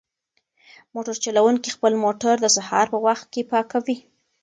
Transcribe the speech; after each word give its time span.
موټر 0.93 1.15
چلونکی 1.23 1.69
خپل 1.75 1.93
موټر 2.03 2.35
د 2.41 2.45
سهار 2.55 2.85
په 2.93 2.99
وخت 3.05 3.25
کې 3.33 3.41
پاکوي. 3.51 3.97